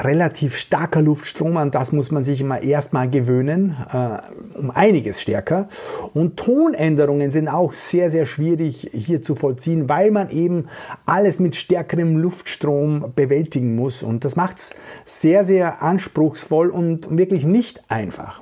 relativ 0.00 0.56
starker 0.56 1.02
Luftstrom, 1.02 1.56
an 1.56 1.72
das 1.72 1.90
muss 1.92 2.12
man 2.12 2.22
sich 2.22 2.40
immer 2.40 2.62
erstmal 2.62 3.10
gewöhnen, 3.10 3.76
äh, 3.92 4.58
um 4.58 4.70
einiges 4.70 5.20
stärker. 5.20 5.68
Und 6.14 6.36
Tonänderungen 6.36 7.32
sind 7.32 7.48
auch 7.48 7.72
sehr, 7.72 8.10
sehr 8.10 8.26
schwierig 8.26 8.90
hier 8.92 9.22
zu 9.22 9.34
vollziehen, 9.34 9.88
weil 9.88 10.10
man 10.12 10.30
eben 10.30 10.68
alles 11.04 11.40
mit 11.40 11.56
stärkerem 11.56 12.16
Luftstrom 12.16 13.12
bewältigen 13.16 13.74
muss. 13.74 14.02
Und 14.04 14.24
das 14.24 14.36
macht 14.36 14.58
es 14.58 14.70
sehr, 15.04 15.44
sehr 15.44 15.82
anspruchsvoll 15.82 16.70
und 16.70 17.16
wirklich 17.16 17.44
nicht 17.44 17.82
einfach. 17.88 18.40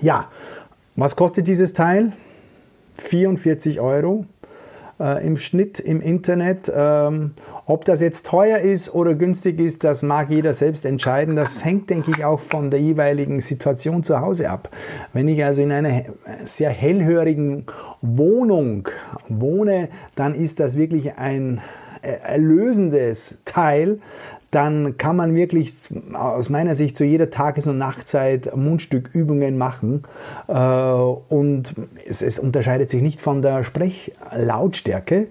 Ja, 0.00 0.30
was 0.96 1.14
kostet 1.14 1.46
dieses 1.46 1.74
Teil? 1.74 2.12
44 2.96 3.80
Euro 3.80 4.24
äh, 5.00 5.26
im 5.26 5.36
Schnitt 5.36 5.80
im 5.80 6.00
Internet. 6.00 6.70
Ähm, 6.74 7.32
ob 7.66 7.84
das 7.84 8.00
jetzt 8.00 8.26
teuer 8.26 8.58
ist 8.58 8.94
oder 8.94 9.14
günstig 9.14 9.60
ist, 9.60 9.84
das 9.84 10.02
mag 10.02 10.30
jeder 10.30 10.52
selbst 10.52 10.84
entscheiden. 10.84 11.36
Das 11.36 11.64
hängt, 11.64 11.90
denke 11.90 12.10
ich, 12.10 12.24
auch 12.24 12.40
von 12.40 12.70
der 12.70 12.80
jeweiligen 12.80 13.40
Situation 13.40 14.02
zu 14.02 14.20
Hause 14.20 14.50
ab. 14.50 14.70
Wenn 15.12 15.28
ich 15.28 15.44
also 15.44 15.62
in 15.62 15.72
einer 15.72 16.02
sehr 16.44 16.70
hellhörigen 16.70 17.66
Wohnung 18.00 18.88
wohne, 19.28 19.88
dann 20.14 20.34
ist 20.34 20.60
das 20.60 20.76
wirklich 20.76 21.16
ein 21.18 21.60
erlösendes 22.02 23.38
Teil, 23.44 23.98
dann 24.50 24.96
kann 24.96 25.16
man 25.16 25.34
wirklich 25.34 25.74
aus 26.14 26.48
meiner 26.48 26.76
Sicht 26.76 26.96
zu 26.96 27.04
jeder 27.04 27.30
Tages- 27.30 27.66
und 27.66 27.78
Nachtzeit 27.78 28.54
Mundstückübungen 28.56 29.58
machen. 29.58 30.04
Äh, 30.48 30.52
und 30.54 31.74
es, 32.06 32.22
es 32.22 32.38
unterscheidet 32.38 32.90
sich 32.90 33.02
nicht 33.02 33.20
von 33.20 33.42
der 33.42 33.64
Sprechlautstärke. 33.64 35.28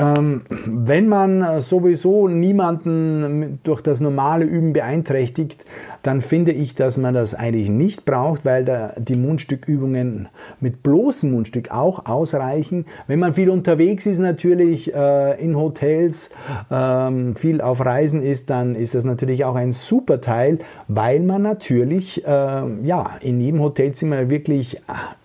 Ähm, 0.00 0.42
wenn 0.48 1.08
man 1.08 1.60
sowieso 1.60 2.26
niemanden 2.26 3.58
durch 3.64 3.82
das 3.82 4.00
normale 4.00 4.46
Üben 4.46 4.72
beeinträchtigt, 4.72 5.66
dann 6.02 6.22
finde 6.22 6.52
ich, 6.52 6.74
dass 6.74 6.96
man 6.96 7.12
das 7.12 7.34
eigentlich 7.34 7.68
nicht 7.68 8.06
braucht, 8.06 8.46
weil 8.46 8.64
da 8.64 8.94
die 8.96 9.16
Mundstückübungen 9.16 10.28
mit 10.58 10.82
bloßem 10.82 11.30
Mundstück 11.30 11.70
auch 11.70 12.06
ausreichen. 12.06 12.86
Wenn 13.06 13.18
man 13.18 13.34
viel 13.34 13.50
unterwegs 13.50 14.06
ist, 14.06 14.18
natürlich 14.18 14.94
äh, 14.94 15.42
in 15.42 15.56
Hotels, 15.56 16.30
ähm, 16.70 17.36
viel 17.36 17.60
auf 17.60 17.84
Reisen 17.84 18.22
ist, 18.22 18.48
dann 18.48 18.74
ist 18.74 18.94
das 18.94 19.04
natürlich 19.04 19.44
auch 19.44 19.54
ein 19.54 19.72
super 19.72 20.22
Teil, 20.22 20.60
weil 20.88 21.20
man 21.20 21.42
natürlich 21.42 22.24
äh, 22.24 22.28
ja, 22.28 23.10
in 23.20 23.40
jedem 23.40 23.60
Hotelzimmer 23.60 24.30
wirklich 24.30 24.76
äh, 24.76 24.78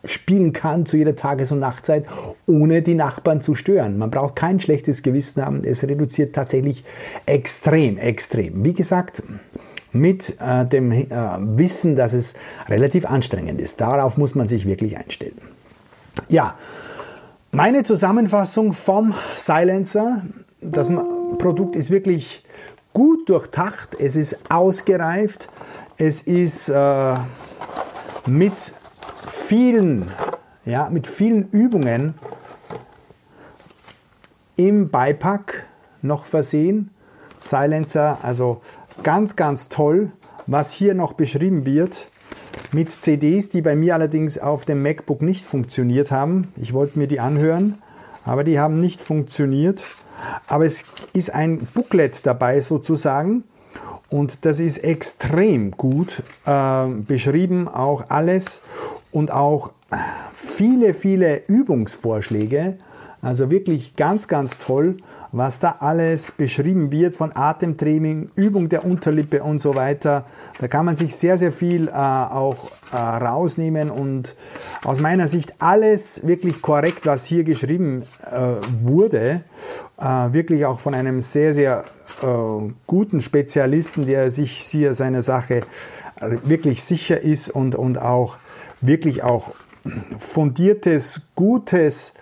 spielen 0.03 0.51
kann 0.51 0.85
zu 0.85 0.97
jeder 0.97 1.15
Tages- 1.15 1.51
und 1.51 1.59
Nachtzeit, 1.59 2.05
ohne 2.47 2.81
die 2.81 2.95
Nachbarn 2.95 3.41
zu 3.41 3.55
stören. 3.55 3.97
Man 3.97 4.11
braucht 4.11 4.35
kein 4.35 4.59
schlechtes 4.65 5.03
Gewissen 5.03 5.45
haben. 5.45 5.63
Es 5.63 5.83
reduziert 5.83 6.35
tatsächlich 6.35 6.83
extrem, 7.25 7.97
extrem. 7.97 8.65
Wie 8.65 8.73
gesagt, 8.73 9.23
mit 9.91 10.37
äh, 10.39 10.65
dem 10.65 10.91
äh, 10.91 11.07
Wissen, 11.39 11.95
dass 11.95 12.13
es 12.13 12.33
relativ 12.67 13.05
anstrengend 13.05 13.61
ist. 13.61 13.79
Darauf 13.79 14.17
muss 14.17 14.35
man 14.35 14.47
sich 14.47 14.67
wirklich 14.67 14.97
einstellen. 14.97 15.37
Ja, 16.27 16.55
meine 17.51 17.83
Zusammenfassung 17.83 18.73
vom 18.73 19.13
Silencer. 19.37 20.23
Das 20.61 20.91
Produkt 21.37 21.75
ist 21.75 21.91
wirklich 21.91 22.43
gut 22.93 23.29
durchdacht, 23.29 23.95
es 23.99 24.15
ist 24.15 24.49
ausgereift, 24.49 25.49
es 25.97 26.21
ist 26.21 26.69
äh, 26.69 27.15
mit 28.27 28.53
vielen, 29.27 30.07
ja, 30.65 30.89
mit 30.89 31.05
vielen 31.05 31.49
Übungen 31.49 32.15
im 34.55 34.89
Beipack 34.89 35.65
noch 36.01 36.25
versehen. 36.25 36.91
Silencer, 37.39 38.19
also 38.23 38.61
Ganz, 39.03 39.35
ganz 39.35 39.69
toll, 39.69 40.11
was 40.47 40.71
hier 40.71 40.93
noch 40.93 41.13
beschrieben 41.13 41.65
wird 41.65 42.07
mit 42.71 42.91
CDs, 42.91 43.49
die 43.49 43.61
bei 43.61 43.75
mir 43.75 43.93
allerdings 43.93 44.39
auf 44.39 44.65
dem 44.65 44.81
MacBook 44.81 45.21
nicht 45.21 45.43
funktioniert 45.43 46.11
haben. 46.11 46.47
Ich 46.55 46.73
wollte 46.73 46.97
mir 46.97 47.07
die 47.07 47.19
anhören, 47.19 47.77
aber 48.23 48.43
die 48.43 48.57
haben 48.57 48.77
nicht 48.77 49.01
funktioniert. 49.01 49.83
Aber 50.47 50.65
es 50.65 50.85
ist 51.13 51.35
ein 51.35 51.59
Booklet 51.73 52.25
dabei 52.25 52.61
sozusagen 52.61 53.43
und 54.09 54.45
das 54.45 54.59
ist 54.59 54.77
extrem 54.77 55.71
gut 55.71 56.23
äh, 56.45 56.87
beschrieben, 56.87 57.67
auch 57.67 58.09
alles 58.09 58.61
und 59.11 59.29
auch 59.29 59.73
viele, 60.33 60.93
viele 60.93 61.43
Übungsvorschläge. 61.47 62.77
Also 63.25 63.49
wirklich 63.49 63.95
ganz, 63.95 64.27
ganz 64.27 64.57
toll 64.57 64.97
was 65.37 65.59
da 65.59 65.75
alles 65.79 66.31
beschrieben 66.31 66.93
wird 66.93 67.13
von 67.13 67.35
Atemtraining, 67.35 68.29
Übung 68.35 68.69
der 68.69 68.85
Unterlippe 68.85 69.43
und 69.43 69.59
so 69.59 69.75
weiter. 69.75 70.25
Da 70.59 70.69
kann 70.69 70.85
man 70.85 70.95
sich 70.95 71.13
sehr, 71.13 71.37
sehr 71.37 71.51
viel 71.51 71.89
äh, 71.89 71.91
auch 71.91 72.71
äh, 72.93 72.95
rausnehmen 72.95 73.89
und 73.89 74.33
aus 74.85 75.01
meiner 75.01 75.27
Sicht 75.27 75.55
alles 75.59 76.25
wirklich 76.25 76.61
korrekt, 76.61 77.05
was 77.05 77.25
hier 77.25 77.43
geschrieben 77.43 78.03
äh, 78.31 78.55
wurde, 78.77 79.43
äh, 79.97 80.05
wirklich 80.31 80.65
auch 80.65 80.79
von 80.79 80.95
einem 80.95 81.19
sehr, 81.19 81.53
sehr 81.53 81.83
äh, 82.23 82.25
guten 82.87 83.19
Spezialisten, 83.19 84.05
der 84.05 84.31
sich 84.31 84.53
hier 84.53 84.93
seiner 84.93 85.21
Sache 85.21 85.61
wirklich 86.45 86.81
sicher 86.81 87.19
ist 87.19 87.49
und, 87.49 87.75
und 87.75 87.97
auch 87.97 88.37
wirklich 88.79 89.21
auch 89.21 89.53
fundiertes, 90.17 91.23
gutes 91.35 92.13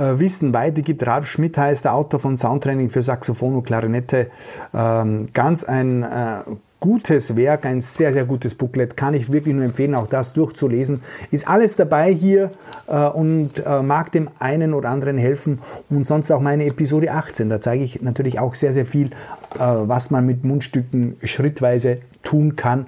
äh, 0.00 0.18
Wissen 0.18 0.52
weitergibt. 0.52 1.06
Ralf 1.06 1.26
Schmidt 1.26 1.58
heißt 1.58 1.84
der 1.84 1.94
Autor 1.94 2.20
von 2.20 2.36
Soundtraining 2.36 2.88
für 2.88 3.02
Saxophon 3.02 3.56
und 3.56 3.64
Klarinette. 3.64 4.30
Ähm, 4.72 5.26
ganz 5.32 5.64
ein 5.64 6.02
äh, 6.02 6.40
gutes 6.80 7.36
Werk, 7.36 7.66
ein 7.66 7.82
sehr, 7.82 8.12
sehr 8.12 8.24
gutes 8.24 8.54
Booklet. 8.54 8.96
Kann 8.96 9.12
ich 9.14 9.30
wirklich 9.30 9.54
nur 9.54 9.64
empfehlen, 9.64 9.94
auch 9.94 10.06
das 10.06 10.32
durchzulesen. 10.32 11.02
Ist 11.30 11.46
alles 11.46 11.76
dabei 11.76 12.12
hier 12.12 12.50
äh, 12.88 13.06
und 13.06 13.64
äh, 13.64 13.82
mag 13.82 14.10
dem 14.12 14.30
einen 14.38 14.72
oder 14.72 14.88
anderen 14.88 15.18
helfen. 15.18 15.60
Und 15.90 16.06
sonst 16.06 16.30
auch 16.30 16.40
meine 16.40 16.64
Episode 16.64 17.12
18. 17.12 17.50
Da 17.50 17.60
zeige 17.60 17.84
ich 17.84 18.00
natürlich 18.00 18.40
auch 18.40 18.54
sehr, 18.54 18.72
sehr 18.72 18.86
viel, 18.86 19.08
äh, 19.08 19.58
was 19.58 20.10
man 20.10 20.24
mit 20.24 20.44
Mundstücken 20.44 21.16
schrittweise 21.22 21.98
tun 22.22 22.56
kann 22.56 22.86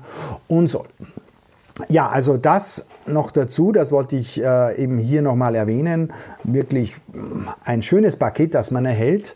und 0.48 0.68
soll. 0.68 0.86
Ja, 1.88 2.08
also 2.08 2.36
das 2.36 2.86
noch 3.06 3.30
dazu, 3.30 3.72
das 3.72 3.92
wollte 3.92 4.16
ich 4.16 4.42
äh, 4.42 4.82
eben 4.82 4.98
hier 4.98 5.22
nochmal 5.22 5.54
erwähnen. 5.54 6.12
Wirklich 6.44 6.96
ein 7.64 7.82
schönes 7.82 8.16
Paket, 8.16 8.54
das 8.54 8.70
man 8.70 8.84
erhält. 8.84 9.34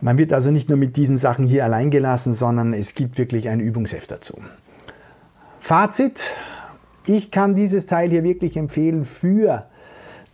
Man 0.00 0.18
wird 0.18 0.32
also 0.32 0.50
nicht 0.50 0.68
nur 0.68 0.78
mit 0.78 0.96
diesen 0.96 1.16
Sachen 1.16 1.46
hier 1.46 1.64
allein 1.64 1.90
gelassen, 1.90 2.32
sondern 2.32 2.74
es 2.74 2.94
gibt 2.94 3.16
wirklich 3.16 3.48
ein 3.48 3.60
Übungsheft 3.60 4.10
dazu. 4.10 4.34
Fazit, 5.60 6.34
ich 7.06 7.30
kann 7.30 7.54
dieses 7.54 7.86
Teil 7.86 8.10
hier 8.10 8.22
wirklich 8.22 8.56
empfehlen 8.56 9.04
für 9.04 9.66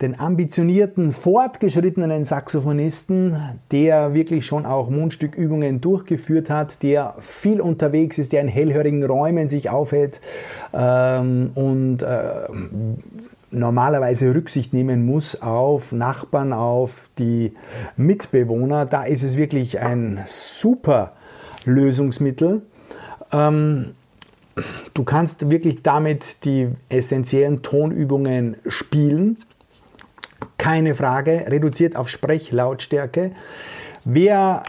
den 0.01 0.19
ambitionierten, 0.19 1.11
fortgeschrittenen 1.11 2.25
Saxophonisten, 2.25 3.37
der 3.71 4.13
wirklich 4.13 4.45
schon 4.45 4.65
auch 4.65 4.89
Mundstückübungen 4.89 5.81
durchgeführt 5.81 6.49
hat, 6.49 6.81
der 6.83 7.15
viel 7.19 7.61
unterwegs 7.61 8.17
ist, 8.17 8.33
der 8.33 8.41
in 8.41 8.47
hellhörigen 8.47 9.03
Räumen 9.03 9.47
sich 9.47 9.69
aufhält 9.69 10.19
ähm, 10.73 11.51
und 11.53 12.01
äh, 12.01 12.47
normalerweise 13.51 14.33
Rücksicht 14.33 14.73
nehmen 14.73 15.05
muss 15.05 15.41
auf 15.41 15.91
Nachbarn, 15.91 16.53
auf 16.53 17.09
die 17.19 17.53
Mitbewohner. 17.97 18.85
Da 18.85 19.03
ist 19.03 19.23
es 19.23 19.37
wirklich 19.37 19.79
ein 19.79 20.21
super 20.25 21.13
Lösungsmittel. 21.65 22.61
Ähm, 23.31 23.91
du 24.93 25.03
kannst 25.03 25.49
wirklich 25.49 25.83
damit 25.83 26.43
die 26.45 26.69
essentiellen 26.89 27.61
Tonübungen 27.61 28.55
spielen 28.67 29.37
keine 30.61 30.93
Frage, 30.93 31.45
reduziert 31.47 31.95
auf 31.95 32.07
Sprechlautstärke. 32.07 33.31
Wer 34.05 34.61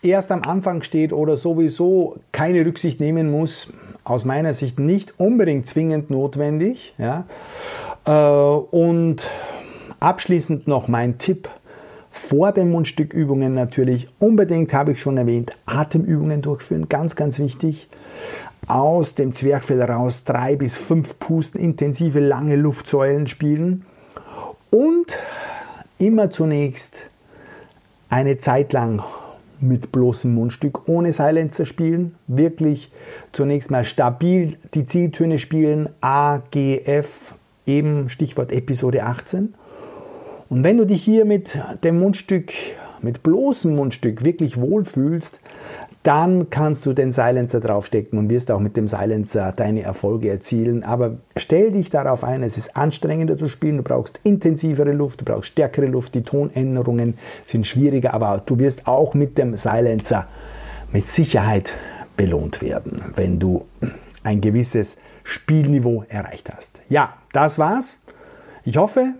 erst 0.00 0.30
am 0.30 0.42
Anfang 0.42 0.84
steht 0.84 1.12
oder 1.12 1.36
sowieso 1.36 2.18
keine 2.30 2.64
Rücksicht 2.64 3.00
nehmen 3.00 3.32
muss, 3.32 3.72
aus 4.04 4.24
meiner 4.24 4.54
Sicht 4.54 4.78
nicht 4.78 5.18
unbedingt 5.18 5.66
zwingend 5.66 6.08
notwendig. 6.08 6.94
Ja. 6.98 7.26
Äh, 8.06 8.12
und 8.12 9.26
abschließend 9.98 10.68
noch 10.68 10.86
mein 10.86 11.18
Tipp. 11.18 11.48
Vor 12.12 12.52
den 12.52 12.70
Mundstückübungen 12.70 13.54
natürlich 13.54 14.06
unbedingt, 14.20 14.72
habe 14.72 14.92
ich 14.92 15.00
schon 15.00 15.16
erwähnt, 15.16 15.52
Atemübungen 15.66 16.42
durchführen, 16.42 16.88
ganz, 16.88 17.16
ganz 17.16 17.40
wichtig. 17.40 17.88
Aus 18.68 19.16
dem 19.16 19.32
Zwerchfell 19.32 19.82
raus 19.82 20.22
drei 20.22 20.54
bis 20.54 20.76
fünf 20.76 21.18
Pusten, 21.18 21.60
intensive 21.60 22.20
lange 22.20 22.54
Luftsäulen 22.54 23.26
spielen. 23.26 23.84
Und 24.70 25.06
immer 25.98 26.30
zunächst 26.30 27.06
eine 28.08 28.38
Zeit 28.38 28.72
lang 28.72 29.02
mit 29.60 29.92
bloßem 29.92 30.32
Mundstück 30.34 30.88
ohne 30.88 31.12
Silencer 31.12 31.66
spielen. 31.66 32.14
Wirklich 32.26 32.92
zunächst 33.32 33.70
mal 33.70 33.84
stabil 33.84 34.56
die 34.74 34.86
Zieltöne 34.86 35.38
spielen. 35.38 35.88
A, 36.00 36.42
G, 36.50 36.80
F, 36.84 37.34
eben 37.66 38.08
Stichwort 38.08 38.52
Episode 38.52 39.04
18. 39.04 39.54
Und 40.48 40.64
wenn 40.64 40.78
du 40.78 40.84
dich 40.84 41.02
hier 41.02 41.24
mit 41.24 41.58
dem 41.82 41.98
Mundstück, 41.98 42.52
mit 43.00 43.22
bloßem 43.22 43.74
Mundstück 43.74 44.24
wirklich 44.24 44.60
wohlfühlst, 44.60 45.40
dann 46.04 46.50
kannst 46.50 46.84
du 46.84 46.92
den 46.92 47.12
Silencer 47.12 47.60
draufstecken 47.60 48.18
und 48.18 48.28
wirst 48.28 48.50
auch 48.50 48.60
mit 48.60 48.76
dem 48.76 48.88
Silencer 48.88 49.52
deine 49.52 49.82
Erfolge 49.82 50.28
erzielen. 50.28 50.84
Aber 50.84 51.16
stell 51.34 51.72
dich 51.72 51.88
darauf 51.88 52.24
ein, 52.24 52.42
es 52.42 52.58
ist 52.58 52.76
anstrengender 52.76 53.38
zu 53.38 53.48
spielen, 53.48 53.78
du 53.78 53.82
brauchst 53.82 54.20
intensivere 54.22 54.92
Luft, 54.92 55.22
du 55.22 55.24
brauchst 55.24 55.52
stärkere 55.52 55.86
Luft, 55.86 56.14
die 56.14 56.22
Tonänderungen 56.22 57.14
sind 57.46 57.66
schwieriger, 57.66 58.12
aber 58.12 58.42
du 58.44 58.58
wirst 58.58 58.86
auch 58.86 59.14
mit 59.14 59.38
dem 59.38 59.56
Silencer 59.56 60.28
mit 60.92 61.06
Sicherheit 61.06 61.72
belohnt 62.18 62.60
werden, 62.60 63.02
wenn 63.16 63.38
du 63.38 63.64
ein 64.22 64.42
gewisses 64.42 64.98
Spielniveau 65.22 66.04
erreicht 66.08 66.52
hast. 66.54 66.80
Ja, 66.90 67.14
das 67.32 67.58
war's. 67.58 68.02
Ich 68.62 68.76
hoffe, 68.76 69.14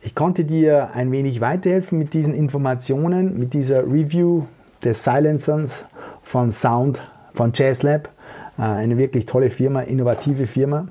ich 0.00 0.14
konnte 0.14 0.44
dir 0.44 0.90
ein 0.94 1.10
wenig 1.10 1.40
weiterhelfen 1.40 1.98
mit 1.98 2.14
diesen 2.14 2.34
Informationen, 2.34 3.36
mit 3.36 3.52
dieser 3.52 3.82
Review 3.82 4.44
des 4.84 5.04
Silencers 5.04 5.84
von 6.22 6.50
Sound 6.50 7.02
von 7.34 7.52
JazzLab. 7.54 8.08
Äh, 8.58 8.62
eine 8.62 8.98
wirklich 8.98 9.26
tolle 9.26 9.50
Firma, 9.50 9.82
innovative 9.82 10.46
Firma. 10.46 10.88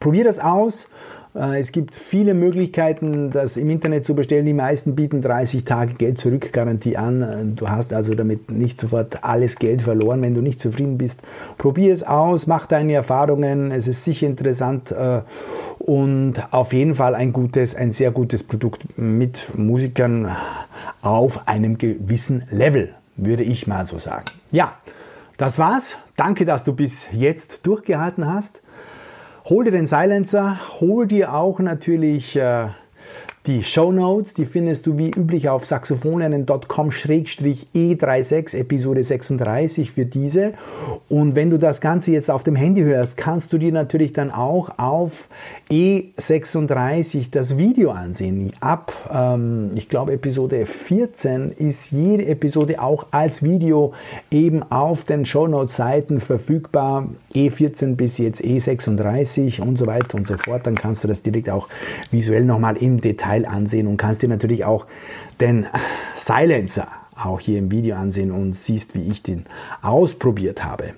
Probier 0.00 0.24
das 0.24 0.38
aus. 0.38 0.88
Äh, 1.36 1.60
es 1.60 1.72
gibt 1.72 1.94
viele 1.94 2.34
Möglichkeiten, 2.34 3.30
das 3.30 3.56
im 3.56 3.70
Internet 3.70 4.06
zu 4.06 4.14
bestellen. 4.14 4.46
Die 4.46 4.54
meisten 4.54 4.96
bieten 4.96 5.20
30 5.20 5.64
Tage 5.64 5.94
Geld 5.94 6.18
zurück 6.18 6.52
Garantie 6.52 6.96
an. 6.96 7.54
Du 7.56 7.68
hast 7.68 7.92
also 7.92 8.14
damit 8.14 8.50
nicht 8.50 8.80
sofort 8.80 9.22
alles 9.22 9.56
Geld 9.56 9.82
verloren, 9.82 10.22
wenn 10.22 10.34
du 10.34 10.40
nicht 10.40 10.60
zufrieden 10.60 10.98
bist. 10.98 11.20
Probier 11.58 11.92
es 11.92 12.02
aus, 12.02 12.46
mach 12.46 12.66
deine 12.66 12.94
Erfahrungen. 12.94 13.70
Es 13.70 13.86
ist 13.86 14.04
sicher 14.04 14.26
interessant 14.26 14.92
äh, 14.92 15.22
und 15.78 16.34
auf 16.50 16.72
jeden 16.72 16.94
Fall 16.94 17.14
ein 17.14 17.32
gutes, 17.32 17.74
ein 17.74 17.92
sehr 17.92 18.10
gutes 18.10 18.42
Produkt 18.42 18.98
mit 18.98 19.50
Musikern 19.56 20.34
auf 21.02 21.46
einem 21.46 21.78
gewissen 21.78 22.44
Level, 22.50 22.94
würde 23.16 23.42
ich 23.42 23.66
mal 23.66 23.84
so 23.86 23.98
sagen. 23.98 24.24
Ja, 24.50 24.74
das 25.36 25.58
war's. 25.58 25.96
Danke, 26.16 26.46
dass 26.46 26.64
du 26.64 26.72
bis 26.72 27.08
jetzt 27.12 27.66
durchgehalten 27.66 28.26
hast. 28.26 28.62
Hol 29.48 29.62
dir 29.62 29.70
den 29.70 29.86
Silencer, 29.86 30.58
hol 30.80 31.06
dir 31.06 31.32
auch 31.32 31.60
natürlich 31.60 32.34
äh, 32.34 32.66
die 33.46 33.62
Show 33.62 33.92
Notes, 33.92 34.34
die 34.34 34.44
findest 34.44 34.86
du 34.86 34.98
wie 34.98 35.10
üblich 35.10 35.48
auf 35.48 35.64
saxophoninnen.com-e36 35.64 38.56
Episode 38.56 39.04
36 39.04 39.92
für 39.92 40.04
diese. 40.04 40.54
Und 41.08 41.36
wenn 41.36 41.50
du 41.50 41.58
das 41.58 41.80
Ganze 41.80 42.10
jetzt 42.10 42.28
auf 42.30 42.42
dem 42.42 42.56
Handy 42.56 42.82
hörst, 42.82 43.16
kannst 43.16 43.52
du 43.52 43.58
dir 43.58 43.70
natürlich 43.72 44.12
dann 44.12 44.32
auch 44.32 44.70
auf 44.78 45.28
E36 45.70 47.28
das 47.30 47.56
Video 47.56 47.92
ansehen. 47.92 48.52
Ab, 48.60 48.92
ähm, 49.12 49.70
ich 49.76 49.88
glaube, 49.88 50.14
Episode 50.14 50.66
14 50.66 51.52
ist 51.52 51.92
jede 51.92 52.26
Episode 52.26 52.82
auch 52.82 53.06
als 53.12 53.44
Video 53.44 53.92
eben 54.30 54.64
auf 54.64 55.04
den 55.04 55.24
Show 55.24 55.46
Notes 55.46 55.76
Seiten 55.76 56.18
verfügbar. 56.20 57.10
E14 57.34 57.94
bis 57.94 58.18
jetzt 58.18 58.42
E36 58.42 59.60
und 59.60 59.78
so 59.78 59.86
weiter 59.86 60.16
und 60.16 60.26
so 60.26 60.36
fort. 60.36 60.66
Dann 60.66 60.74
kannst 60.74 61.04
du 61.04 61.08
das 61.08 61.22
direkt 61.22 61.48
auch 61.50 61.68
visuell 62.10 62.44
nochmal 62.44 62.76
im 62.78 63.00
Detail 63.00 63.35
Teil 63.36 63.46
ansehen 63.46 63.86
und 63.86 63.96
kannst 63.96 64.22
dir 64.22 64.28
natürlich 64.28 64.64
auch 64.64 64.86
den 65.40 65.66
Silencer 66.14 66.88
auch 67.16 67.40
hier 67.40 67.58
im 67.58 67.70
Video 67.70 67.96
ansehen 67.96 68.30
und 68.30 68.54
siehst, 68.54 68.94
wie 68.94 69.10
ich 69.10 69.22
den 69.22 69.44
ausprobiert 69.82 70.64
habe. 70.64 70.94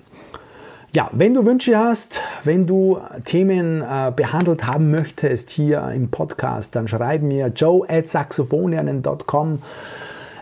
Ja, 0.93 1.09
wenn 1.13 1.33
du 1.33 1.45
Wünsche 1.45 1.77
hast, 1.77 2.19
wenn 2.43 2.65
du 2.65 2.99
Themen 3.25 3.81
äh, 3.81 4.11
behandelt 4.13 4.65
haben 4.65 4.89
möchtest 4.89 5.51
hier 5.51 5.87
im 5.93 6.09
Podcast, 6.09 6.75
dann 6.75 6.87
schreib 6.87 7.21
mir 7.21 7.47
joe 7.47 7.87
at 7.87 8.09
saxophonianen.com. 8.09 9.61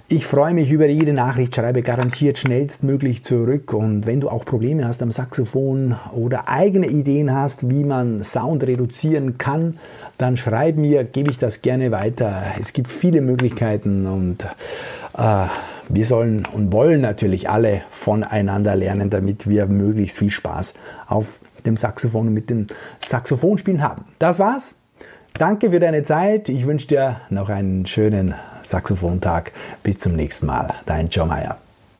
Ich 0.09 0.25
freue 0.25 0.53
mich 0.53 0.71
über 0.71 0.87
jede 0.87 1.11
Nachricht, 1.11 1.53
schreibe 1.53 1.81
garantiert 1.81 2.37
schnellstmöglich 2.37 3.25
zurück. 3.25 3.73
Und 3.73 4.05
wenn 4.05 4.21
du 4.21 4.29
auch 4.29 4.45
Probleme 4.45 4.87
hast 4.87 5.01
am 5.01 5.11
Saxophon 5.11 5.97
oder 6.13 6.47
eigene 6.47 6.87
Ideen 6.87 7.33
hast, 7.33 7.69
wie 7.69 7.83
man 7.83 8.23
Sound 8.23 8.63
reduzieren 8.63 9.37
kann, 9.37 9.79
dann 10.17 10.37
schreib 10.37 10.77
mir, 10.77 11.03
gebe 11.03 11.29
ich 11.29 11.37
das 11.37 11.61
gerne 11.61 11.91
weiter. 11.91 12.41
Es 12.57 12.71
gibt 12.71 12.87
viele 12.87 13.19
Möglichkeiten 13.19 14.05
und 14.05 14.45
äh, 15.17 15.47
wir 15.89 16.05
sollen 16.05 16.43
und 16.53 16.71
wollen 16.71 17.01
natürlich 17.01 17.49
alle 17.49 17.81
voneinander 17.89 18.77
lernen, 18.77 19.09
damit 19.09 19.49
wir 19.49 19.65
möglichst 19.65 20.19
viel 20.19 20.31
Spaß 20.31 20.75
auf 21.07 21.41
dem 21.65 21.75
Saxophon 21.75 22.27
und 22.27 22.33
mit 22.33 22.49
dem 22.49 22.67
Saxophonspielen 23.05 23.81
haben. 23.81 24.05
Das 24.19 24.39
war's. 24.39 24.73
Danke 25.33 25.69
für 25.71 25.81
deine 25.81 26.03
Zeit. 26.03 26.47
Ich 26.47 26.65
wünsche 26.65 26.87
dir 26.87 27.17
noch 27.29 27.49
einen 27.49 27.85
schönen 27.85 28.35
Saxophontag. 28.63 29.51
Bis 29.83 29.97
zum 29.97 30.15
nächsten 30.15 30.45
Mal. 30.45 30.73
Dein 30.85 31.09
Joe 31.09 31.25
Meyer. 31.25 31.57